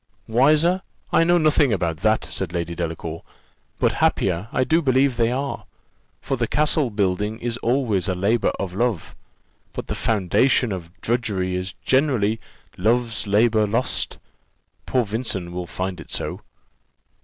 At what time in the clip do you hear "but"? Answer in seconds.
3.77-3.91, 9.73-9.85